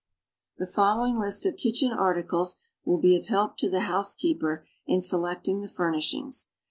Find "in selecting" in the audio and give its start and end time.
4.87-5.61